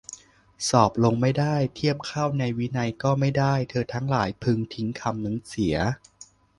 [0.69, 5.77] สอบลงไม่ได้ เทียบเข้าในวินัยก็ไม่ได้ เธอทั้งหลายพึงทิ้งคำนั้นเสีย